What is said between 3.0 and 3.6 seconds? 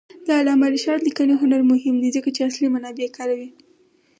کاروي.